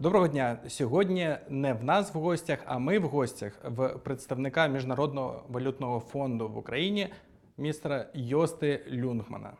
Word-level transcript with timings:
Доброго 0.00 0.28
дня. 0.28 0.58
Сьогодні 0.68 1.36
не 1.48 1.72
в 1.72 1.84
нас 1.84 2.14
в 2.14 2.18
гостях, 2.18 2.58
а 2.66 2.78
ми 2.78 2.98
в 2.98 3.02
гостях 3.02 3.52
в 3.64 3.88
представника 3.88 4.66
Міжнародного 4.66 5.42
валютного 5.48 6.00
фонду 6.00 6.48
в 6.48 6.58
Україні, 6.58 7.08
містера 7.58 8.06
Йости 8.14 8.80
Люнгмана. 8.90 9.52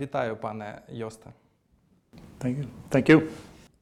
Вітаю, 0.00 0.36
пане 0.36 0.82
Йосте. 0.88 1.30
Thank 2.40 2.56
you. 2.56 2.64
Thank 2.90 3.10
you. 3.10 3.28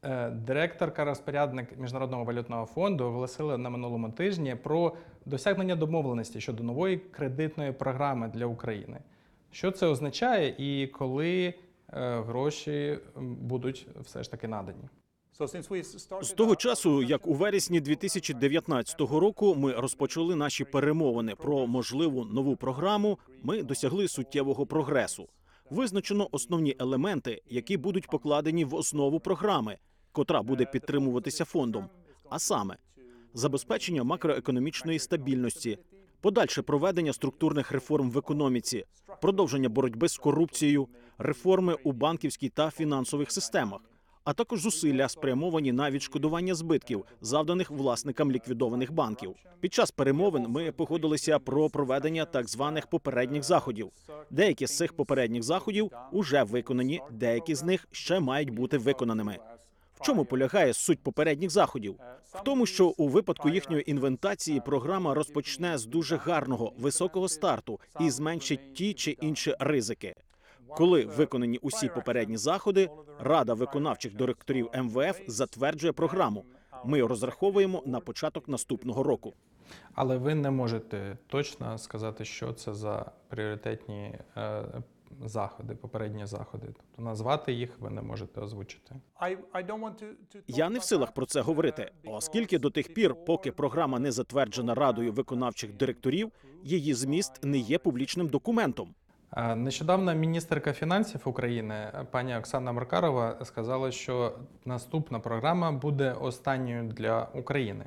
Е, 0.02 0.30
Директорка 0.30 1.04
розпорядник 1.04 1.78
Міжнародного 1.78 2.24
валютного 2.24 2.66
фонду 2.66 3.04
оголосила 3.04 3.58
на 3.58 3.70
минулому 3.70 4.10
тижні 4.10 4.54
про 4.54 4.96
досягнення 5.26 5.76
домовленості 5.76 6.40
щодо 6.40 6.62
нової 6.62 6.96
кредитної 6.96 7.72
програми 7.72 8.30
для 8.34 8.46
України. 8.46 8.98
Що 9.50 9.70
це 9.70 9.86
означає 9.86 10.54
і 10.58 10.86
коли 10.86 11.54
е, 11.92 12.20
гроші 12.20 12.98
будуть 13.16 13.86
все 14.00 14.22
ж 14.22 14.30
таки 14.30 14.48
надані? 14.48 14.88
З 16.22 16.32
того 16.36 16.56
часу, 16.56 17.02
як 17.02 17.26
у 17.26 17.34
вересні 17.34 17.80
2019 17.80 19.00
року 19.00 19.54
ми 19.54 19.72
розпочали 19.72 20.36
наші 20.36 20.64
перемовини 20.64 21.34
про 21.34 21.66
можливу 21.66 22.24
нову 22.24 22.56
програму, 22.56 23.18
ми 23.42 23.62
досягли 23.62 24.08
суттєвого 24.08 24.66
прогресу. 24.66 25.28
Визначено 25.70 26.28
основні 26.30 26.76
елементи, 26.78 27.42
які 27.46 27.76
будуть 27.76 28.06
покладені 28.06 28.64
в 28.64 28.74
основу 28.74 29.20
програми, 29.20 29.78
котра 30.12 30.42
буде 30.42 30.64
підтримуватися 30.64 31.44
фондом, 31.44 31.88
а 32.28 32.38
саме 32.38 32.76
забезпечення 33.34 34.04
макроекономічної 34.04 34.98
стабільності, 34.98 35.78
подальше 36.20 36.62
проведення 36.62 37.12
структурних 37.12 37.72
реформ 37.72 38.10
в 38.10 38.18
економіці, 38.18 38.84
продовження 39.20 39.68
боротьби 39.68 40.08
з 40.08 40.16
корупцією, 40.16 40.88
реформи 41.18 41.76
у 41.84 41.92
банківській 41.92 42.48
та 42.48 42.70
фінансових 42.70 43.30
системах, 43.30 43.80
а 44.24 44.32
також 44.32 44.60
зусилля 44.60 45.08
спрямовані 45.08 45.72
на 45.72 45.90
відшкодування 45.90 46.54
збитків, 46.54 47.04
завданих 47.20 47.70
власникам 47.70 48.32
ліквідованих 48.32 48.92
банків. 48.92 49.34
Під 49.60 49.74
час 49.74 49.90
перемовин 49.90 50.46
ми 50.48 50.72
погодилися 50.72 51.38
про 51.38 51.70
проведення 51.70 52.24
так 52.24 52.48
званих 52.48 52.86
попередніх 52.86 53.42
заходів. 53.42 53.90
Деякі 54.30 54.66
з 54.66 54.76
цих 54.76 54.92
попередніх 54.92 55.42
заходів 55.42 55.90
уже 56.12 56.42
виконані, 56.42 57.00
деякі 57.10 57.54
з 57.54 57.62
них 57.62 57.88
ще 57.90 58.20
мають 58.20 58.50
бути 58.50 58.78
виконаними. 58.78 59.38
В 59.94 60.04
чому 60.04 60.24
полягає 60.24 60.72
суть 60.72 61.02
попередніх 61.02 61.50
заходів? 61.50 61.96
В 62.24 62.42
тому, 62.42 62.66
що 62.66 62.86
у 62.86 63.08
випадку 63.08 63.48
їхньої 63.48 63.90
інвентації 63.90 64.60
програма 64.60 65.14
розпочне 65.14 65.78
з 65.78 65.86
дуже 65.86 66.16
гарного 66.16 66.72
високого 66.78 67.28
старту 67.28 67.80
і 68.00 68.10
зменшить 68.10 68.74
ті 68.74 68.94
чи 68.94 69.10
інші 69.10 69.54
ризики. 69.58 70.14
Коли 70.76 71.04
виконані 71.04 71.58
усі 71.58 71.88
попередні 71.88 72.36
заходи, 72.36 72.90
Рада 73.20 73.54
виконавчих 73.54 74.16
директорів 74.16 74.70
МВФ 74.74 75.20
затверджує 75.26 75.92
програму. 75.92 76.44
Ми 76.84 77.06
розраховуємо 77.06 77.82
на 77.86 78.00
початок 78.00 78.48
наступного 78.48 79.02
року. 79.02 79.34
Але 79.94 80.16
ви 80.16 80.34
не 80.34 80.50
можете 80.50 81.18
точно 81.26 81.78
сказати, 81.78 82.24
що 82.24 82.52
це 82.52 82.74
за 82.74 83.12
пріоритетні 83.28 84.18
е, 84.36 84.64
заходи, 85.24 85.74
попередні 85.74 86.26
заходи. 86.26 86.66
Тобто 86.66 87.02
назвати 87.02 87.52
їх 87.52 87.78
ви 87.80 87.90
не 87.90 88.02
можете 88.02 88.40
озвучити. 88.40 88.94
Я 90.48 90.70
не 90.70 90.78
в 90.78 90.82
силах 90.82 91.12
про 91.12 91.26
це 91.26 91.40
говорити, 91.40 91.90
оскільки 92.04 92.58
до 92.58 92.70
тих 92.70 92.94
пір, 92.94 93.14
поки 93.26 93.52
програма 93.52 93.98
не 93.98 94.12
затверджена 94.12 94.74
радою 94.74 95.12
виконавчих 95.12 95.76
директорів, 95.76 96.32
її 96.62 96.94
зміст 96.94 97.44
не 97.44 97.58
є 97.58 97.78
публічним 97.78 98.28
документом. 98.28 98.94
Нещодавно 99.36 100.14
міністерка 100.14 100.72
фінансів 100.72 101.20
України 101.24 101.92
пані 102.10 102.36
Оксана 102.36 102.72
Маркарова 102.72 103.36
сказала, 103.44 103.90
що 103.90 104.38
наступна 104.64 105.20
програма 105.20 105.72
буде 105.72 106.12
останньою 106.12 106.82
для 106.82 107.28
України. 107.34 107.84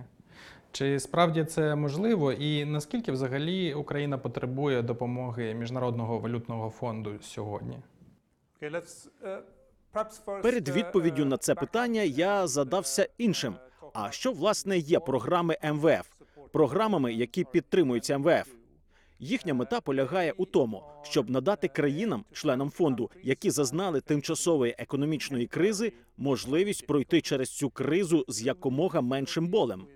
Чи 0.71 0.99
справді 0.99 1.43
це 1.45 1.75
можливо, 1.75 2.31
і 2.31 2.65
наскільки 2.65 3.11
взагалі 3.11 3.73
Україна 3.73 4.17
потребує 4.17 4.81
допомоги 4.81 5.53
Міжнародного 5.53 6.19
валютного 6.19 6.69
фонду 6.69 7.11
сьогодні? 7.21 7.77
Uh, 8.61 8.81
Перед 10.41 10.67
uh, 10.67 10.73
відповіддю 10.73 11.25
на 11.25 11.37
це 11.37 11.55
питання 11.55 12.01
я 12.01 12.47
задався 12.47 13.01
uh, 13.01 13.09
іншим. 13.17 13.55
А 13.93 14.11
що 14.11 14.31
власне 14.31 14.77
є 14.77 14.99
програми 14.99 15.57
МВФ? 15.63 16.11
Програмами, 16.51 17.13
які 17.13 17.43
підтримуються 17.43 18.17
МВФ. 18.17 18.64
Їхня 19.19 19.53
мета 19.53 19.81
полягає 19.81 20.33
у 20.37 20.45
тому, 20.45 20.83
щоб 21.03 21.29
надати 21.29 21.67
країнам, 21.67 22.25
членам 22.31 22.69
фонду, 22.69 23.09
які 23.23 23.49
зазнали 23.49 24.01
тимчасової 24.01 24.75
економічної 24.77 25.47
кризи, 25.47 25.93
можливість 26.17 26.87
пройти 26.87 27.21
через 27.21 27.49
цю 27.49 27.69
кризу 27.69 28.25
з 28.27 28.41
якомога 28.41 29.01
меншим 29.01 29.47
болем. 29.47 29.87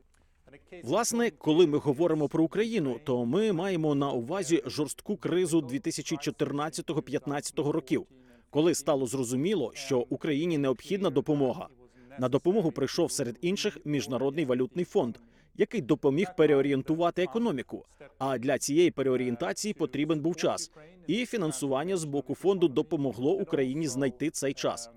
Власне, 0.83 1.31
коли 1.31 1.67
ми 1.67 1.77
говоримо 1.77 2.27
про 2.27 2.43
Україну, 2.43 2.99
то 3.03 3.25
ми 3.25 3.53
маємо 3.53 3.95
на 3.95 4.11
увазі 4.11 4.63
жорстку 4.65 5.17
кризу 5.17 5.59
2014-15 5.59 7.71
років, 7.71 8.05
коли 8.49 8.75
стало 8.75 9.05
зрозуміло, 9.05 9.71
що 9.75 10.05
Україні 10.09 10.57
необхідна 10.57 11.09
допомога. 11.09 11.67
На 12.19 12.29
допомогу 12.29 12.71
прийшов 12.71 13.11
серед 13.11 13.37
інших 13.41 13.77
міжнародний 13.85 14.45
валютний 14.45 14.85
фонд, 14.85 15.17
який 15.55 15.81
допоміг 15.81 16.27
переорієнтувати 16.37 17.23
економіку. 17.23 17.85
А 18.17 18.37
для 18.37 18.57
цієї 18.57 18.91
переорієнтації 18.91 19.73
потрібен 19.73 20.19
був 20.19 20.35
час, 20.35 20.71
і 21.07 21.25
фінансування 21.25 21.97
з 21.97 22.03
боку 22.03 22.35
фонду 22.35 22.67
допомогло 22.67 23.31
Україні 23.33 23.87
знайти 23.87 24.29
цей 24.29 24.53
час. 24.53 24.89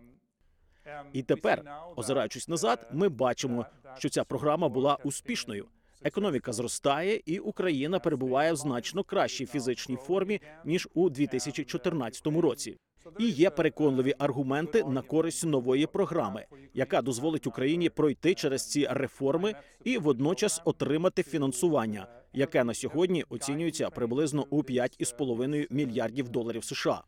І 1.13 1.23
тепер, 1.23 1.65
озираючись 1.97 2.49
назад, 2.49 2.89
ми 2.93 3.09
бачимо, 3.09 3.67
що 3.99 4.09
ця 4.09 4.25
програма 4.25 4.69
була 4.69 4.99
успішною. 5.05 5.67
Економіка 6.05 6.53
зростає, 6.53 7.21
і 7.27 7.39
Україна 7.39 7.99
перебуває 7.99 8.53
в 8.53 8.57
значно 8.57 9.05
кращій 9.05 9.47
фізичній 9.47 9.97
формі 9.97 10.41
ніж 10.65 10.89
у 10.95 11.11
2014 11.11 12.27
році. 12.27 12.77
І 13.19 13.29
є 13.29 13.51
переконливі 13.51 14.15
аргументи 14.19 14.85
на 14.85 15.03
користь 15.03 15.47
нової 15.47 15.87
програми, 15.87 16.47
яка 16.75 17.03
дозволить 17.03 17.47
Україні 17.47 17.89
пройти 17.89 18.35
через 18.35 18.71
ці 18.71 18.87
реформи 18.91 19.55
і 19.85 19.99
водночас 19.99 20.63
отримати 20.65 21.23
фінансування, 21.23 22.07
яке 22.33 22.65
на 22.65 22.75
сьогодні 22.75 23.25
оцінюється 23.29 23.91
приблизно 23.91 24.47
у 24.51 24.63
5,5 24.63 25.67
мільярдів 25.71 26.29
доларів 26.29 26.65
США. 26.65 27.03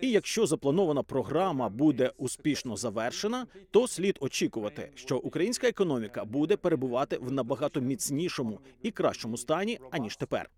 І 0.00 0.10
якщо 0.10 0.46
запланована 0.46 1.02
програма 1.02 1.68
буде 1.68 2.12
успішно 2.16 2.76
завершена, 2.76 3.46
то 3.70 3.88
слід 3.88 4.18
очікувати, 4.20 4.90
що 4.94 5.18
українська 5.18 5.68
економіка 5.68 6.24
буде 6.24 6.56
перебувати 6.56 7.18
в 7.18 7.32
набагато 7.32 7.80
міцнішому 7.80 8.60
і 8.82 8.90
кращому 8.90 9.36
стані 9.36 9.78
аніж 9.90 10.16
тепер. 10.16 10.50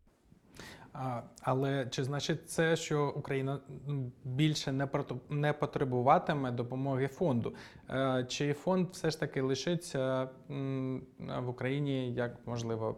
А, 0.92 1.22
але 1.42 1.86
чи 1.90 2.04
значить 2.04 2.50
це, 2.50 2.76
що 2.76 3.12
Україна 3.16 3.60
більше 4.24 4.72
не 4.72 4.88
не 5.28 5.52
потребуватиме 5.52 6.50
допомоги 6.50 7.08
фонду? 7.08 7.54
Е, 7.90 8.26
Чи 8.28 8.52
фонд 8.52 8.88
все 8.92 9.10
ж 9.10 9.20
таки 9.20 9.40
лишиться 9.40 10.28
в 11.18 11.48
Україні 11.48 12.14
як 12.14 12.46
можливо 12.46 12.96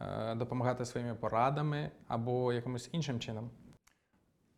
е, 0.00 0.34
допомагати 0.34 0.84
своїми 0.84 1.14
порадами 1.14 1.90
або 2.08 2.52
якимось 2.52 2.88
іншим 2.92 3.20
чином? 3.20 3.50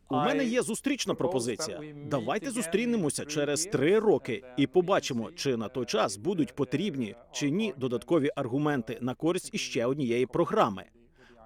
У 0.09 0.15
мене 0.15 0.45
є 0.45 0.61
зустрічна 0.61 1.13
пропозиція. 1.13 1.81
Давайте 2.05 2.51
зустрінемося 2.51 3.25
через 3.25 3.65
три 3.65 3.99
роки 3.99 4.43
і 4.57 4.67
побачимо, 4.67 5.29
чи 5.35 5.57
на 5.57 5.67
той 5.67 5.85
час 5.85 6.17
будуть 6.17 6.55
потрібні 6.55 7.15
чи 7.31 7.49
ні 7.49 7.73
додаткові 7.77 8.29
аргументи 8.35 8.97
на 9.01 9.13
користь 9.13 9.49
іще 9.53 9.85
однієї 9.85 10.25
програми. 10.25 10.83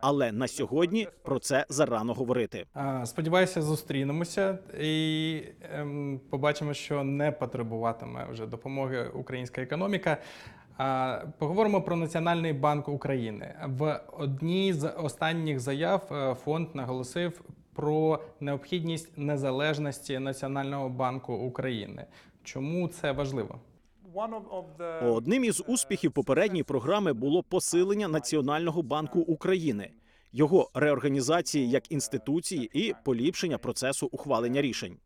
Але 0.01 0.31
на 0.31 0.47
сьогодні 0.47 1.07
про 1.23 1.39
це 1.39 1.65
зарано 1.69 2.13
говорити. 2.13 2.65
Сподіваюся, 3.05 3.61
зустрінемося 3.61 4.57
і 4.81 5.41
ем, 5.73 6.21
побачимо, 6.29 6.73
що 6.73 7.03
не 7.03 7.31
потребуватиме 7.31 8.27
вже 8.31 8.45
допомоги 8.45 9.11
українська 9.13 9.61
економіка. 9.61 10.17
Поговоримо 11.37 11.81
про 11.81 11.95
Національний 11.95 12.53
банк 12.53 12.87
України. 12.89 13.55
В 13.67 14.01
одній 14.17 14.73
з 14.73 14.89
останніх 14.89 15.59
заяв 15.59 16.01
е, 16.11 16.35
фонд 16.43 16.67
наголосив 16.73 17.41
про 17.79 18.19
необхідність 18.39 19.17
незалежності 19.17 20.19
Національного 20.19 20.89
банку 20.89 21.33
України. 21.33 22.05
Чому 22.43 22.87
це 22.87 23.11
важливо? 23.11 23.59
Одним 25.01 25.43
із 25.43 25.63
успіхів 25.67 26.11
попередньої 26.11 26.63
програми 26.63 27.13
було 27.13 27.43
посилення 27.43 28.07
Національного 28.07 28.81
банку 28.81 29.19
України, 29.19 29.91
його 30.31 30.69
реорганізації 30.73 31.69
як 31.69 31.91
інституції 31.91 32.69
і 32.73 32.93
поліпшення 33.03 33.57
процесу 33.57 34.09
ухвалення 34.11 34.61
рішень. 34.61 34.97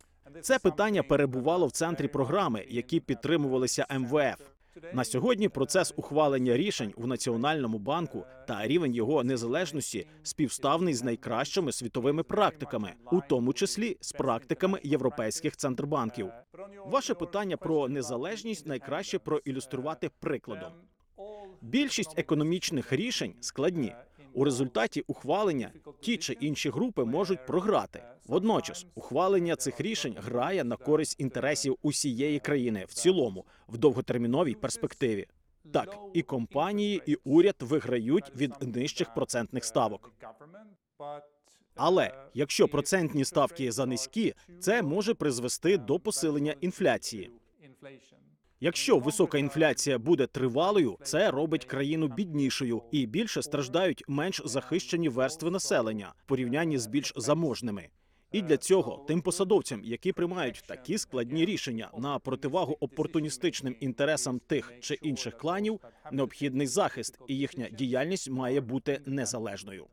Це 0.41 0.59
питання 0.59 1.03
перебувало 1.03 1.67
в 1.67 1.71
центрі 1.71 2.07
програми, 2.07 2.65
які 2.69 2.99
підтримувалися 2.99 3.85
МВФ. 3.99 4.52
На 4.93 5.03
сьогодні 5.03 5.49
процес 5.49 5.93
ухвалення 5.95 6.57
рішень 6.57 6.93
у 6.95 7.07
національному 7.07 7.77
банку 7.77 8.25
та 8.47 8.67
рівень 8.67 8.93
його 8.93 9.23
незалежності 9.23 10.07
співставний 10.23 10.93
з 10.93 11.03
найкращими 11.03 11.71
світовими 11.71 12.23
практиками, 12.23 12.93
у 13.11 13.21
тому 13.29 13.53
числі 13.53 13.97
з 14.01 14.11
практиками 14.11 14.79
європейських 14.83 15.57
центробанків. 15.57 16.29
Ваше 16.85 17.13
питання 17.13 17.57
про 17.57 17.87
незалежність 17.89 18.67
найкраще 18.67 19.19
проілюструвати 19.19 20.09
прикладом. 20.19 20.71
Більшість 21.61 22.19
економічних 22.19 22.93
рішень 22.93 23.33
складні. 23.39 23.95
У 24.33 24.43
результаті 24.43 25.03
ухвалення 25.07 25.71
ті 26.01 26.17
чи 26.17 26.33
інші 26.33 26.69
групи 26.69 27.03
можуть 27.03 27.45
програти. 27.45 28.03
Водночас, 28.25 28.85
ухвалення 28.95 29.55
цих 29.55 29.81
рішень 29.81 30.15
грає 30.17 30.63
на 30.63 30.75
користь 30.75 31.19
інтересів 31.19 31.77
усієї 31.81 32.39
країни 32.39 32.85
в 32.87 32.93
цілому 32.93 33.45
в 33.67 33.77
довготерміновій 33.77 34.53
перспективі. 34.53 35.27
Так, 35.71 35.97
і 36.13 36.21
компанії, 36.21 37.01
і 37.05 37.15
уряд 37.23 37.55
виграють 37.59 38.35
від 38.35 38.75
нижчих 38.75 39.13
процентних 39.13 39.65
ставок. 39.65 40.13
Але 41.75 42.27
якщо 42.33 42.67
процентні 42.67 43.25
ставки 43.25 43.71
занизькі, 43.71 44.33
це 44.59 44.81
може 44.81 45.13
призвести 45.13 45.77
до 45.77 45.99
посилення 45.99 46.55
інфляції. 46.61 47.31
Якщо 48.59 48.99
висока 48.99 49.37
інфляція 49.37 49.97
буде 49.97 50.27
тривалою, 50.27 50.97
це 51.03 51.31
робить 51.31 51.65
країну 51.65 52.07
біднішою 52.07 52.81
і 52.91 53.05
більше 53.05 53.41
страждають 53.43 54.03
менш 54.07 54.41
захищені 54.45 55.09
верстви 55.09 55.51
населення 55.51 56.13
в 56.17 56.23
порівнянні 56.23 56.77
з 56.77 56.87
більш 56.87 57.13
заможними. 57.15 57.89
І 58.33 58.41
для 58.41 58.57
цього 58.57 59.05
тим 59.07 59.21
посадовцям, 59.21 59.81
які 59.83 60.11
приймають 60.11 60.63
такі 60.67 60.97
складні 60.97 61.45
рішення 61.45 61.89
на 61.97 62.19
противагу 62.19 62.77
опортуністичним 62.79 63.75
інтересам 63.79 64.39
тих 64.39 64.73
чи 64.79 64.93
інших 64.93 65.37
кланів, 65.37 65.79
необхідний 66.11 66.67
захист, 66.67 67.19
і 67.27 67.37
їхня 67.37 67.69
діяльність 67.69 68.29
має 68.29 68.61
бути 68.61 69.01
незалежною. 69.05 69.85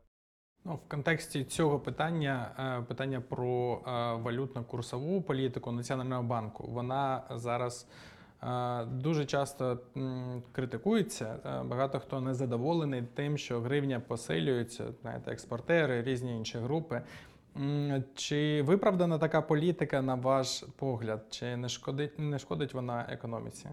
Ну, 0.65 0.75
в 0.75 0.89
контексті 0.89 1.43
цього 1.43 1.79
питання, 1.79 2.51
е, 2.79 2.85
питання 2.87 3.21
про 3.21 3.81
е, 3.87 3.91
валютно-курсову 4.15 5.21
політику 5.21 5.71
Національного 5.71 6.23
банку, 6.23 6.67
вона 6.67 7.23
зараз 7.31 7.87
е, 8.43 8.85
дуже 8.85 9.25
часто 9.25 9.79
критикується. 10.51 11.39
Багато 11.65 11.99
хто 11.99 12.21
не 12.21 12.33
задоволений 12.33 13.03
тим, 13.13 13.37
що 13.37 13.61
гривня 13.61 13.99
посилюється, 13.99 14.93
знаєте, 15.01 15.31
експортери, 15.31 16.03
різні 16.03 16.37
інші 16.37 16.57
групи. 16.57 17.01
Чи 18.15 18.61
виправдана 18.61 19.17
така 19.17 19.41
політика, 19.41 20.01
на 20.01 20.15
ваш 20.15 20.63
погляд, 20.75 21.25
чи 21.29 21.57
не 21.57 21.69
шкодить, 21.69 22.19
не 22.19 22.39
шкодить 22.39 22.73
вона 22.73 23.07
економіці? 23.09 23.69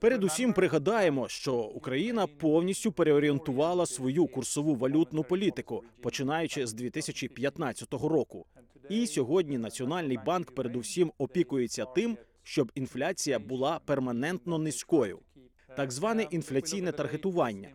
Передусім 0.00 0.52
пригадаємо, 0.52 1.28
що 1.28 1.54
Україна 1.54 2.26
повністю 2.26 2.92
переорієнтувала 2.92 3.86
свою 3.86 4.26
курсову 4.26 4.74
валютну 4.74 5.24
політику, 5.24 5.84
починаючи 6.02 6.66
з 6.66 6.72
2015 6.72 7.92
року. 7.92 8.46
І 8.88 9.06
сьогодні 9.06 9.58
Національний 9.58 10.18
банк 10.26 10.54
передусім 10.54 11.12
опікується 11.18 11.84
тим, 11.84 12.18
щоб 12.42 12.72
інфляція 12.74 13.38
була 13.38 13.80
перманентно 13.84 14.58
низькою, 14.58 15.18
так 15.76 15.92
зване 15.92 16.22
інфляційне 16.22 16.92
таргетування. 16.92 17.68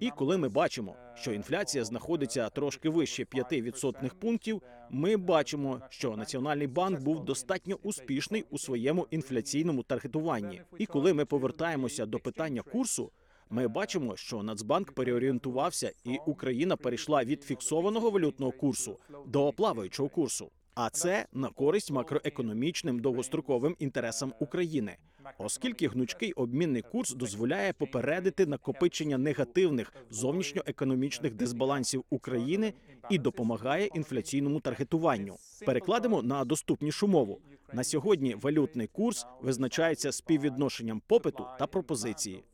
І 0.00 0.10
коли 0.10 0.38
ми 0.38 0.48
бачимо, 0.48 0.96
що 1.14 1.32
інфляція 1.32 1.84
знаходиться 1.84 2.48
трошки 2.48 2.88
вище 2.88 3.24
5 3.24 3.52
відсотних 3.52 4.14
пунктів, 4.14 4.62
ми 4.90 5.16
бачимо, 5.16 5.80
що 5.88 6.16
Національний 6.16 6.66
банк 6.66 7.00
був 7.00 7.24
достатньо 7.24 7.78
успішний 7.82 8.44
у 8.50 8.58
своєму 8.58 9.06
інфляційному 9.10 9.82
таргетуванні. 9.82 10.62
І 10.78 10.86
коли 10.86 11.14
ми 11.14 11.24
повертаємося 11.24 12.06
до 12.06 12.18
питання 12.18 12.62
курсу. 12.62 13.10
Ми 13.50 13.68
бачимо, 13.68 14.16
що 14.16 14.42
Нацбанк 14.42 14.92
переорієнтувався, 14.92 15.92
і 16.04 16.18
Україна 16.26 16.76
перейшла 16.76 17.24
від 17.24 17.42
фіксованого 17.44 18.10
валютного 18.10 18.52
курсу 18.52 18.98
до 19.26 19.52
плаваючого 19.52 20.08
курсу. 20.08 20.50
А 20.74 20.90
це 20.90 21.26
на 21.32 21.48
користь 21.48 21.90
макроекономічним 21.90 22.98
довгостроковим 22.98 23.76
інтересам 23.78 24.32
України, 24.40 24.96
оскільки 25.38 25.88
гнучкий 25.88 26.32
обмінний 26.32 26.82
курс 26.82 27.14
дозволяє 27.14 27.72
попередити 27.72 28.46
накопичення 28.46 29.18
негативних 29.18 29.92
зовнішньоекономічних 30.10 31.34
дисбалансів 31.34 32.04
України 32.10 32.72
і 33.10 33.18
допомагає 33.18 33.86
інфляційному 33.86 34.60
таргетуванню. 34.60 35.36
Перекладемо 35.66 36.22
на 36.22 36.44
доступнішу 36.44 37.08
мову. 37.08 37.40
На 37.72 37.84
сьогодні 37.84 38.34
валютний 38.34 38.86
курс 38.86 39.26
визначається 39.42 40.12
співвідношенням 40.12 41.02
попиту 41.06 41.46
та 41.58 41.66
пропозиції. 41.66 42.44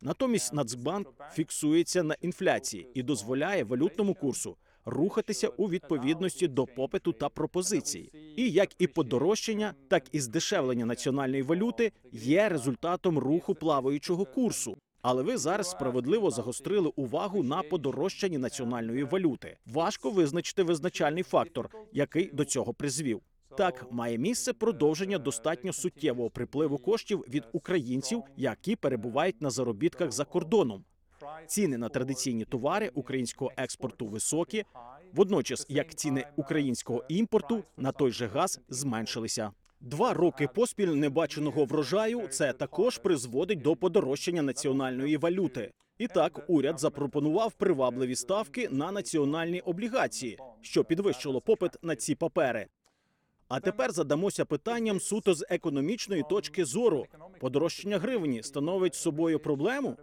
Натомість 0.00 0.52
Нацбанк 0.52 1.08
фіксується 1.32 2.02
на 2.02 2.16
інфляції 2.20 2.88
і 2.94 3.02
дозволяє 3.02 3.64
валютному 3.64 4.14
курсу 4.14 4.56
рухатися 4.88 5.48
у 5.48 5.68
відповідності 5.68 6.48
до 6.48 6.66
попиту 6.66 7.12
та 7.12 7.28
пропозиції. 7.28 8.12
І 8.36 8.50
як 8.50 8.68
і 8.78 8.86
подорожчання, 8.86 9.74
так 9.88 10.02
і 10.12 10.20
здешевлення 10.20 10.86
національної 10.86 11.42
валюти 11.42 11.92
є 12.12 12.48
результатом 12.48 13.18
руху 13.18 13.54
плаваючого 13.54 14.24
курсу. 14.24 14.76
Але 15.02 15.22
ви 15.22 15.36
зараз 15.36 15.70
справедливо 15.70 16.30
загострили 16.30 16.92
увагу 16.96 17.42
на 17.42 17.62
подорожчанні 17.62 18.38
національної 18.38 19.04
валюти. 19.04 19.56
Важко 19.66 20.10
визначити 20.10 20.62
визначальний 20.62 21.22
фактор, 21.22 21.70
який 21.92 22.30
до 22.32 22.44
цього 22.44 22.74
призвів. 22.74 23.20
Так, 23.56 23.86
має 23.90 24.18
місце 24.18 24.52
продовження 24.52 25.18
достатньо 25.18 25.72
суттєвого 25.72 26.30
припливу 26.30 26.78
коштів 26.78 27.24
від 27.28 27.44
українців, 27.52 28.22
які 28.36 28.76
перебувають 28.76 29.42
на 29.42 29.50
заробітках 29.50 30.12
за 30.12 30.24
кордоном. 30.24 30.84
Ціни 31.46 31.78
на 31.78 31.88
традиційні 31.88 32.44
товари 32.44 32.90
українського 32.94 33.52
експорту 33.56 34.06
високі, 34.06 34.64
водночас 35.12 35.66
як 35.68 35.94
ціни 35.94 36.26
українського 36.36 37.04
імпорту 37.08 37.64
на 37.76 37.92
той 37.92 38.12
же 38.12 38.26
газ 38.26 38.60
зменшилися. 38.68 39.52
Два 39.80 40.14
роки 40.14 40.48
поспіль 40.54 40.88
небаченого 40.88 41.64
врожаю 41.64 42.28
це 42.28 42.52
також 42.52 42.98
призводить 42.98 43.62
до 43.62 43.76
подорожчання 43.76 44.42
національної 44.42 45.16
валюти. 45.16 45.72
І 45.98 46.06
так, 46.06 46.44
уряд 46.48 46.80
запропонував 46.80 47.52
привабливі 47.52 48.16
ставки 48.16 48.68
на 48.68 48.92
національні 48.92 49.60
облігації, 49.60 50.38
що 50.60 50.84
підвищило 50.84 51.40
попит 51.40 51.72
на 51.82 51.96
ці 51.96 52.14
папери. 52.14 52.66
А 53.48 53.60
тепер 53.60 53.92
задамося 53.92 54.44
питанням 54.44 55.00
суто 55.00 55.34
з 55.34 55.46
економічної 55.50 56.24
точки 56.30 56.64
зору. 56.64 57.06
Подорожчання 57.40 57.98
гривні 57.98 58.42
становить 58.42 58.94
собою 58.94 59.38
проблему 59.38 59.96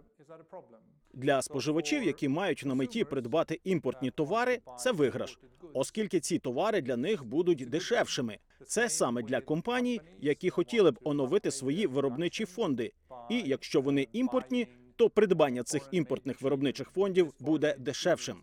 для 1.16 1.42
споживачів, 1.42 2.02
які 2.02 2.28
мають 2.28 2.62
на 2.64 2.74
меті 2.74 3.04
придбати 3.04 3.60
імпортні 3.64 4.10
товари. 4.10 4.58
Це 4.78 4.92
виграш, 4.92 5.38
оскільки 5.74 6.20
ці 6.20 6.38
товари 6.38 6.80
для 6.80 6.96
них 6.96 7.24
будуть 7.24 7.68
дешевшими. 7.68 8.38
Це 8.66 8.88
саме 8.88 9.22
для 9.22 9.40
компаній, 9.40 10.00
які 10.20 10.50
хотіли 10.50 10.90
б 10.90 10.98
оновити 11.04 11.50
свої 11.50 11.86
виробничі 11.86 12.44
фонди. 12.44 12.92
І 13.30 13.42
якщо 13.46 13.80
вони 13.80 14.08
імпортні, 14.12 14.66
то 14.96 15.10
придбання 15.10 15.62
цих 15.62 15.88
імпортних 15.90 16.42
виробничих 16.42 16.88
фондів 16.88 17.34
буде 17.40 17.76
дешевшим. 17.78 18.36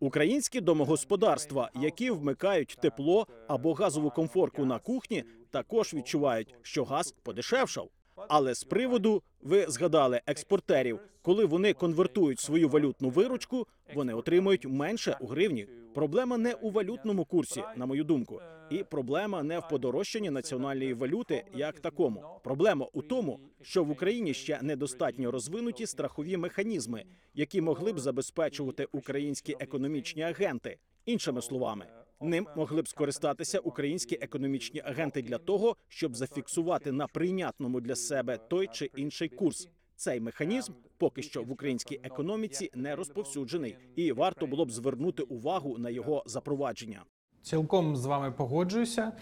Українські 0.00 0.60
домогосподарства, 0.60 1.70
які 1.74 2.10
вмикають 2.10 2.78
тепло 2.82 3.26
або 3.48 3.74
газову 3.74 4.10
комфорку 4.10 4.64
на 4.64 4.78
кухні, 4.78 5.24
також 5.50 5.94
відчувають, 5.94 6.54
що 6.62 6.84
газ 6.84 7.14
подешевшав. 7.22 7.88
Але 8.28 8.54
з 8.54 8.64
приводу 8.64 9.22
ви 9.42 9.66
згадали 9.68 10.20
експортерів, 10.26 11.00
коли 11.22 11.44
вони 11.44 11.72
конвертують 11.72 12.40
свою 12.40 12.68
валютну 12.68 13.10
виручку, 13.10 13.66
вони 13.94 14.14
отримують 14.14 14.64
менше 14.64 15.16
у 15.20 15.26
гривні. 15.26 15.68
Проблема 15.94 16.38
не 16.38 16.54
у 16.54 16.70
валютному 16.70 17.24
курсі, 17.24 17.62
на 17.76 17.86
мою 17.86 18.04
думку, 18.04 18.40
і 18.70 18.84
проблема 18.84 19.42
не 19.42 19.58
в 19.58 19.68
подорожчанні 19.68 20.30
національної 20.30 20.94
валюти 20.94 21.44
як 21.54 21.80
такому. 21.80 22.24
Проблема 22.44 22.86
у 22.92 23.02
тому, 23.02 23.40
що 23.62 23.84
в 23.84 23.90
Україні 23.90 24.34
ще 24.34 24.58
недостатньо 24.62 25.30
розвинуті 25.30 25.86
страхові 25.86 26.36
механізми, 26.36 27.04
які 27.34 27.60
могли 27.60 27.92
б 27.92 27.98
забезпечувати 27.98 28.88
українські 28.92 29.56
економічні 29.60 30.22
агенти. 30.22 30.78
Іншими 31.06 31.42
словами, 31.42 31.86
ним 32.20 32.46
могли 32.56 32.82
б 32.82 32.88
скористатися 32.88 33.58
українські 33.58 34.18
економічні 34.20 34.82
агенти 34.84 35.22
для 35.22 35.38
того, 35.38 35.76
щоб 35.88 36.16
зафіксувати 36.16 36.92
на 36.92 37.06
прийнятному 37.06 37.80
для 37.80 37.96
себе 37.96 38.38
той 38.38 38.68
чи 38.72 38.90
інший 38.96 39.28
курс. 39.28 39.68
Цей 39.96 40.20
механізм 40.20 40.72
поки 40.98 41.22
що 41.22 41.42
в 41.42 41.52
українській 41.52 42.00
економіці 42.02 42.70
не 42.74 42.96
розповсюджений, 42.96 43.76
і 43.96 44.12
варто 44.12 44.46
було 44.46 44.64
б 44.64 44.70
звернути 44.70 45.22
увагу 45.22 45.78
на 45.78 45.90
його 45.90 46.22
запровадження. 46.26 47.04
Цілком 47.42 47.96
з 47.96 48.06
вами 48.06 48.32
погоджуюся. 48.32 49.12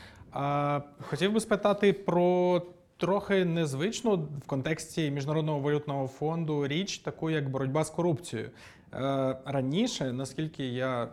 Хотів 1.01 1.33
би 1.33 1.41
спитати 1.41 1.93
про 1.93 2.63
трохи 2.97 3.45
незвично 3.45 4.17
в 4.17 4.47
контексті 4.47 5.11
Міжнародного 5.11 5.61
валютного 5.61 6.07
фонду 6.07 6.67
річ, 6.67 6.99
таку 6.99 7.31
як 7.31 7.51
боротьба 7.51 7.85
з 7.85 7.91
корупцією. 7.91 8.51
Е, 8.93 9.37
Раніше, 9.45 10.12
наскільки 10.12 10.67
я 10.67 11.09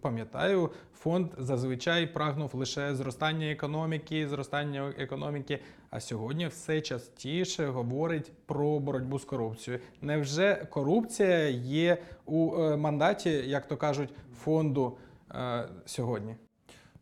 пам'ятаю, 0.00 0.70
фонд 0.94 1.26
зазвичай 1.38 2.06
прагнув 2.06 2.54
лише 2.54 2.94
зростання 2.94 3.50
економіки, 3.50 4.28
зростання 4.28 4.94
економіки, 4.98 5.58
а 5.90 6.00
сьогодні 6.00 6.46
все 6.46 6.80
частіше 6.80 7.66
говорить 7.66 8.32
про 8.46 8.78
боротьбу 8.78 9.18
з 9.18 9.24
корупцією. 9.24 9.82
Невже 10.00 10.66
корупція 10.70 11.48
є 11.48 11.98
у 12.26 12.56
е, 12.56 12.76
мандаті, 12.76 13.30
як 13.30 13.68
то 13.68 13.76
кажуть, 13.76 14.10
фонду 14.38 14.98
е, 15.34 15.68
сьогодні? 15.86 16.36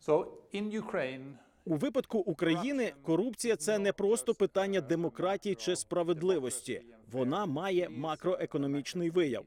So 0.07 0.25
in 0.55 0.83
Ukraine, 0.83 1.33
У 1.65 1.77
випадку 1.77 2.19
України 2.19 2.93
корупція 3.03 3.57
це 3.57 3.79
не 3.79 3.93
просто 3.93 4.35
питання 4.35 4.81
демократії 4.81 5.55
чи 5.55 5.77
справедливості. 5.77 6.83
Вона 7.13 7.47
має 7.47 7.89
макроекономічний 7.89 9.11
вияв. 9.11 9.45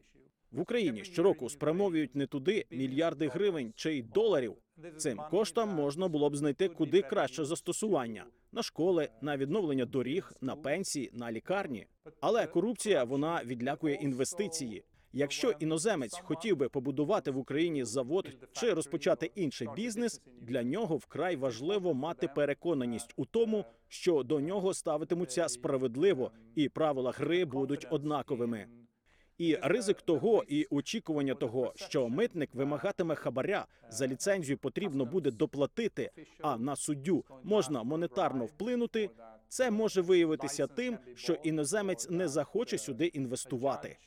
В 0.54 0.60
Україні 0.60 1.04
щороку 1.04 1.50
спрямовують 1.50 2.16
не 2.16 2.28
туди 2.28 2.66
мільярди 2.72 3.28
гривень 3.28 3.74
чи 3.76 3.94
й 3.94 4.02
доларів. 4.02 4.56
Цим 4.98 5.22
коштам 5.32 5.70
можна 5.70 6.08
було 6.08 6.30
б 6.30 6.36
знайти 6.36 6.70
куди 6.70 7.02
краще 7.02 7.46
застосування 7.46 8.26
на 8.52 8.64
школи, 8.64 9.10
на 9.22 9.38
відновлення 9.38 9.86
доріг, 9.86 10.32
на 10.42 10.56
пенсії, 10.56 11.10
на 11.14 11.32
лікарні. 11.32 11.86
Але 12.22 12.48
корупція 12.48 13.04
вона 13.04 13.42
відлякує 13.46 13.96
інвестиції. 13.96 14.84
Якщо 15.14 15.52
іноземець 15.60 16.20
хотів 16.24 16.58
би 16.58 16.70
побудувати 16.70 17.32
в 17.32 17.38
Україні 17.38 17.84
завод 17.84 18.38
чи 18.52 18.74
розпочати 18.74 19.32
інший 19.36 19.68
бізнес, 19.76 20.22
для 20.42 20.64
нього 20.64 20.98
вкрай 20.98 21.36
важливо 21.36 21.94
мати 21.94 22.28
переконаність 22.28 23.14
у 23.16 23.26
тому, 23.26 23.66
що 23.88 24.24
до 24.24 24.40
нього 24.40 24.74
ставитимуться 24.74 25.50
справедливо 25.50 26.32
і 26.56 26.70
правила 26.70 27.12
гри 27.12 27.46
будуть 27.46 27.88
однаковими. 27.90 28.68
І 29.38 29.58
ризик 29.62 30.02
того, 30.02 30.44
і 30.48 30.68
очікування 30.70 31.34
того, 31.36 31.74
що 31.76 32.10
митник 32.10 32.50
вимагатиме 32.56 33.16
хабаря 33.16 33.66
за 33.90 34.08
ліцензію 34.08 34.58
потрібно 34.58 35.06
буде 35.06 35.32
доплатити, 35.32 36.12
а 36.42 36.58
на 36.58 36.76
суддю 36.76 37.26
можна 37.44 37.84
монетарно 37.84 38.46
вплинути. 38.46 39.10
Це 39.48 39.72
може 39.72 40.02
виявитися 40.02 40.68
тим, 40.68 40.98
що 41.16 41.34
іноземець 41.34 42.10
не 42.10 42.28
захоче 42.28 42.78
сюди 42.78 43.06
інвестувати. 43.06 43.98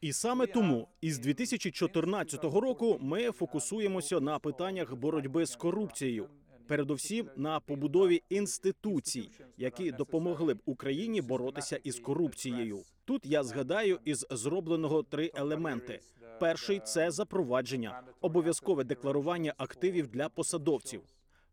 І 0.00 0.12
саме 0.12 0.46
тому 0.46 0.88
із 1.00 1.18
2014 1.18 2.44
року 2.44 2.98
ми 3.00 3.30
фокусуємося 3.30 4.20
на 4.20 4.38
питаннях 4.38 4.94
боротьби 4.94 5.46
з 5.46 5.56
корупцією, 5.56 6.28
передусім 6.70 7.28
на 7.36 7.60
побудові 7.60 8.22
інституцій, 8.28 9.30
які 9.56 9.92
допомогли 9.92 10.54
б 10.54 10.58
Україні 10.64 11.22
боротися 11.22 11.76
із 11.84 12.00
корупцією. 12.00 12.78
Тут 13.04 13.26
я 13.26 13.42
згадаю 13.42 13.98
із 14.04 14.26
зробленого 14.30 15.02
три 15.02 15.30
елементи: 15.34 16.00
перший 16.40 16.80
це 16.80 17.10
запровадження, 17.10 18.02
обов'язкове 18.20 18.84
декларування 18.84 19.54
активів 19.58 20.06
для 20.08 20.28
посадовців. 20.28 21.02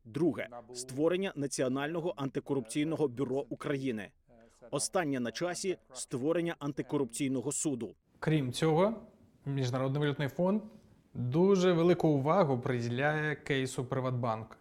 Друге 0.06 0.48
створення 0.74 1.34
національного 1.36 2.14
антикорупційного 2.18 3.08
бюро 3.08 3.46
України. 3.50 4.10
Останнє 4.72 5.20
на 5.20 5.32
часі 5.32 5.78
створення 5.94 6.56
антикорупційного 6.60 7.52
суду. 7.52 7.96
Крім 8.20 8.54
цього, 8.54 8.94
Міжнародний 9.46 10.00
валютний 10.02 10.28
фонд 10.28 10.62
дуже 11.14 11.74
велику 11.74 12.08
увагу 12.08 12.60
приділяє 12.60 13.36
кейсу 13.36 13.86
Приватбанк. 13.86 14.58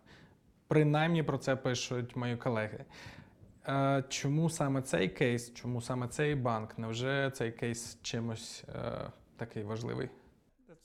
Принаймні 0.69 1.23
про 1.23 1.39
це 1.39 1.57
пишуть 1.57 2.17
мої 2.17 2.37
колеги. 2.37 2.85
Е, 3.69 4.05
Чому 4.09 4.51
саме 4.51 4.83
цей 4.83 5.09
кейс? 5.09 5.55
Чому 5.55 5.81
саме 5.81 6.09
цей 6.09 6.35
банк? 6.35 6.79
Невже 6.79 7.31
цей 7.35 7.53
кейс 7.53 7.99
чимось 8.03 8.65
е, 8.75 9.11
такий 9.37 9.63
важливий? 9.63 10.09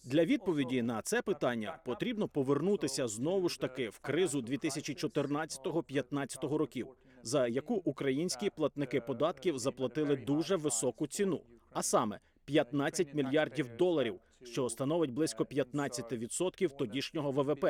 Для 0.03 0.25
відповіді 0.25 0.81
на 0.81 1.01
це 1.01 1.21
питання 1.21 1.77
потрібно 1.85 2.27
повернутися 2.27 3.07
знову 3.07 3.49
ж 3.49 3.59
таки 3.59 3.89
в 3.89 3.99
кризу 3.99 4.41
2014-15 4.41 6.57
років, 6.57 6.87
за 7.23 7.47
яку 7.47 7.75
українські 7.75 8.49
платники 8.49 9.01
податків 9.01 9.59
заплатили 9.59 10.15
дуже 10.15 10.55
високу 10.55 11.07
ціну, 11.07 11.41
а 11.73 11.83
саме 11.83 12.19
15 12.45 13.13
мільярдів 13.13 13.77
доларів, 13.77 14.19
що 14.43 14.69
становить 14.69 15.11
близько 15.11 15.43
15% 15.43 16.77
тодішнього 16.77 17.31
ВВП, 17.31 17.65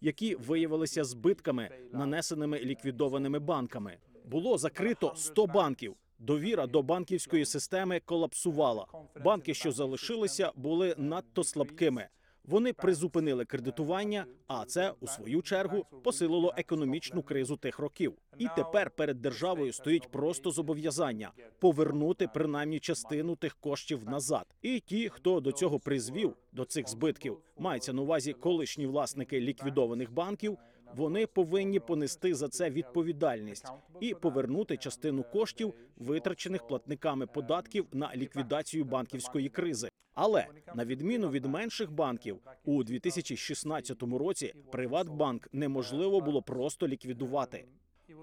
які 0.00 0.34
виявилися 0.34 1.04
збитками, 1.04 1.70
нанесеними 1.92 2.58
ліквідованими 2.58 3.38
банками. 3.38 3.96
Було 4.24 4.58
закрито 4.58 5.12
100 5.16 5.46
банків. 5.46 5.94
Довіра 6.18 6.66
до 6.66 6.82
банківської 6.82 7.44
системи 7.44 8.00
колапсувала. 8.00 8.86
Банки, 9.24 9.54
що 9.54 9.72
залишилися, 9.72 10.52
були 10.56 10.94
надто 10.98 11.44
слабкими. 11.44 12.08
Вони 12.50 12.72
призупинили 12.72 13.44
кредитування, 13.44 14.26
а 14.46 14.64
це 14.64 14.92
у 15.00 15.06
свою 15.06 15.42
чергу 15.42 15.86
посилило 16.02 16.54
економічну 16.56 17.22
кризу 17.22 17.56
тих 17.56 17.78
років. 17.78 18.14
І 18.38 18.46
тепер 18.56 18.90
перед 18.90 19.20
державою 19.20 19.72
стоїть 19.72 20.10
просто 20.10 20.50
зобов'язання 20.50 21.30
повернути 21.58 22.28
принаймні 22.34 22.80
частину 22.80 23.36
тих 23.36 23.56
коштів 23.56 24.04
назад. 24.08 24.46
І 24.62 24.80
ті, 24.80 25.08
хто 25.08 25.40
до 25.40 25.52
цього 25.52 25.78
призвів 25.78 26.36
до 26.52 26.64
цих 26.64 26.88
збитків, 26.88 27.38
мається 27.58 27.92
на 27.92 28.02
увазі 28.02 28.32
колишні 28.32 28.86
власники 28.86 29.40
ліквідованих 29.40 30.12
банків. 30.12 30.58
Вони 30.96 31.26
повинні 31.26 31.80
понести 31.80 32.34
за 32.34 32.48
це 32.48 32.70
відповідальність 32.70 33.66
і 34.00 34.14
повернути 34.14 34.76
частину 34.76 35.22
коштів, 35.22 35.74
витрачених 35.96 36.66
платниками 36.66 37.26
податків 37.26 37.86
на 37.92 38.16
ліквідацію 38.16 38.84
банківської 38.84 39.48
кризи. 39.48 39.88
Але 40.14 40.46
на 40.74 40.84
відміну 40.84 41.30
від 41.30 41.44
менших 41.44 41.92
банків, 41.92 42.38
у 42.64 42.84
2016 42.84 44.02
році 44.02 44.54
Приватбанк 44.72 45.48
неможливо 45.52 46.20
було 46.20 46.42
просто 46.42 46.88
ліквідувати. 46.88 47.64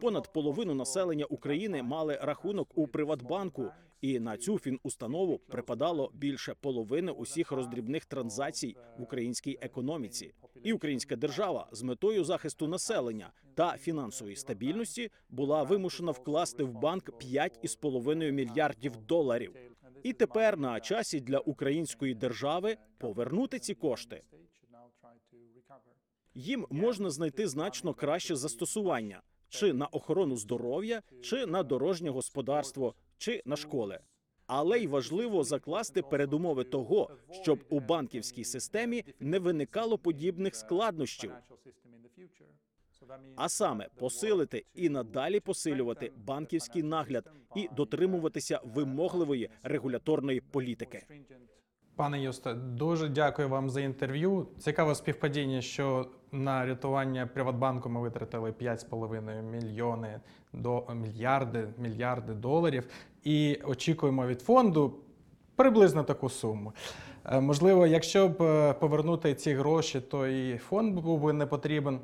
Понад 0.01 0.33
половину 0.33 0.74
населення 0.74 1.25
України 1.25 1.83
мали 1.83 2.19
рахунок 2.21 2.77
у 2.77 2.88
Приватбанку, 2.88 3.71
і 4.01 4.19
на 4.19 4.38
цю 4.38 4.59
фінустанову 4.59 5.39
припадало 5.39 6.12
більше 6.13 6.53
половини 6.62 7.12
усіх 7.12 7.51
роздрібних 7.51 8.05
транзакцій 8.05 8.75
в 8.97 9.03
українській 9.03 9.57
економіці. 9.62 10.33
І 10.64 10.74
українська 10.74 11.16
держава 11.16 11.70
з 11.72 11.82
метою 11.82 12.24
захисту 12.24 12.68
населення 12.68 13.32
та 13.56 13.78
фінансової 13.78 14.36
стабільності 14.36 15.12
була 15.30 15.64
вимушена 15.64 16.12
вкласти 16.12 16.64
в 16.64 16.72
банк 16.74 17.10
5,5 17.10 18.32
мільярдів 18.32 18.98
доларів. 18.98 19.56
І 20.04 20.14
тепер 20.14 20.58
на 20.58 20.80
часі 20.80 21.20
для 21.20 21.40
української 21.40 22.14
держави 22.14 22.78
повернути 22.98 23.60
ці 23.60 23.74
кошти. 23.74 24.24
Їм 26.34 26.68
можна 26.70 27.10
знайти 27.10 27.48
значно 27.48 27.94
краще 27.94 28.36
застосування 28.36 29.22
чи 29.50 29.74
на 29.74 29.88
охорону 29.88 30.38
здоров'я, 30.38 31.02
чи 31.22 31.46
на 31.46 31.64
дорожнє 31.64 32.10
господарство, 32.10 32.96
чи 33.18 33.42
на 33.46 33.56
школи. 33.56 34.00
Але 34.48 34.80
й 34.80 34.88
важливо 34.88 35.44
закласти 35.44 36.01
передумови 36.01 36.63
того, 36.63 37.10
щоб 37.42 37.60
у 37.70 37.80
банківській 37.80 38.44
системі 38.44 39.04
не 39.20 39.39
виникало 39.39 39.98
подібних 39.98 40.56
складнощів, 40.56 41.32
а 43.36 43.50
саме 43.50 43.88
посилити 44.00 44.66
і 44.75 44.89
надалі 44.89 45.39
посилювати 45.39 46.12
банківський 46.25 46.84
нагляд 46.84 47.32
і 47.56 47.70
дотримуватися 47.75 48.60
вимогливої 48.63 49.50
регуляторної 49.63 50.42
політики. 50.42 51.06
Пане 51.96 52.22
Юсте, 52.22 52.54
дуже 52.54 53.10
дякую 53.10 53.50
вам 53.50 53.70
за 53.70 53.82
інтерв'ю. 53.82 54.48
Цікаве 54.60 54.96
співпадіння, 54.96 55.62
що 55.62 56.10
на 56.32 56.66
рятування 56.66 57.27
Приватбанку 57.27 57.89
ми 57.89 58.01
витратили 58.01 58.51
5,5 58.51 59.42
мільйони 59.42 60.22
до 60.54 60.88
мільярди, 60.94 61.74
мільярди 61.77 62.34
доларів, 62.34 62.88
і 63.27 63.60
очікуємо 63.63 64.27
від 64.27 64.41
фонду 64.41 64.93
приблизно 65.55 66.03
таку 66.03 66.29
суму. 66.29 66.74
Е, 67.25 67.39
Можливо, 67.39 67.88
якщо 67.88 68.27
б 68.27 68.41
е, 68.41 68.74
повернути 68.74 69.34
ці 69.36 69.53
гроші, 69.53 70.01
то 70.01 70.27
і 70.27 70.57
фонд 70.57 71.00
був 71.00 71.22
би 71.22 71.34
не 71.34 71.46
потрібен. 71.46 72.00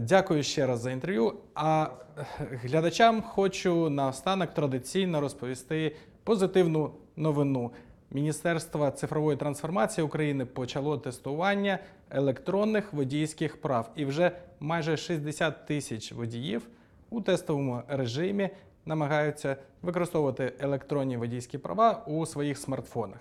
Дякую 0.00 0.42
ще 0.42 0.66
раз 0.66 0.80
за 0.80 0.90
інтерв'ю. 0.90 1.34
А 1.54 1.86
е, 2.18 2.26
глядачам 2.62 3.22
хочу 3.22 3.90
наостанок 3.90 4.54
традиційно 4.54 5.20
розповісти 5.20 5.96
позитивну 6.24 6.90
новину. 7.16 7.70
Міністерство 8.10 8.90
цифрової 8.90 9.36
трансформації 9.36 10.04
України 10.04 10.44
почало 10.46 10.98
тестування 10.98 11.78
електронних 12.10 12.92
водійських 12.92 13.60
прав, 13.60 13.90
і 13.96 14.04
вже 14.04 14.32
майже 14.60 14.96
60 14.96 15.66
тисяч 15.66 16.12
водіїв 16.12 16.62
у 17.10 17.20
тестовому 17.20 17.82
режимі 17.88 18.50
намагаються 18.86 19.56
використовувати 19.82 20.52
електронні 20.58 21.16
водійські 21.16 21.58
права 21.58 22.02
у 22.06 22.26
своїх 22.26 22.58
смартфонах. 22.58 23.18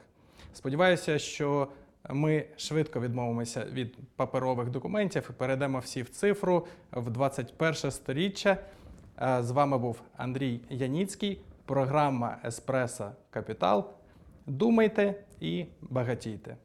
Сподіваюся, 0.54 1.20
що 1.20 1.68
ми 2.10 2.46
швидко 2.58 3.00
відмовимося 3.00 3.66
від 3.66 3.98
паперових 4.16 4.70
документів 4.70 5.28
і 5.30 5.34
перейдемо 5.34 5.80
всі 5.80 6.02
в 6.02 6.10
цифру 6.10 6.68
в 6.92 7.10
21 7.10 7.92
сторіччя. 7.92 8.58
Е, 9.22 9.44
З 9.44 9.52
вами 9.52 9.78
був 9.78 10.02
Андрій 10.18 10.60
Яніцький, 10.70 11.42
програма 11.66 12.38
Еспресо 12.46 13.12
Капітал. 13.30 13.86
Думайте 14.46 15.16
і 15.40 15.66
багатійте. 15.82 16.56